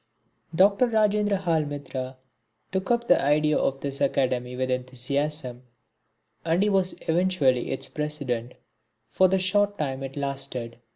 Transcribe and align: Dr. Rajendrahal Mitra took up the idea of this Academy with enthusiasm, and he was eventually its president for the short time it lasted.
Dr. 0.55 0.87
Rajendrahal 0.87 1.67
Mitra 1.67 2.17
took 2.71 2.89
up 2.89 3.05
the 3.07 3.21
idea 3.23 3.55
of 3.55 3.81
this 3.81 4.01
Academy 4.01 4.55
with 4.55 4.71
enthusiasm, 4.71 5.61
and 6.43 6.63
he 6.63 6.69
was 6.69 6.95
eventually 7.01 7.69
its 7.69 7.87
president 7.87 8.55
for 9.11 9.27
the 9.27 9.37
short 9.37 9.77
time 9.77 10.01
it 10.01 10.17
lasted. 10.17 10.79